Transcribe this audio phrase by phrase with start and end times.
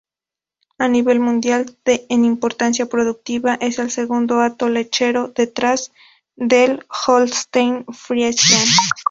[0.79, 5.91] A nivel mundial, en importancia productiva, es el segundo hato lechero, detrás
[6.35, 8.65] del "Holstein-Friesian".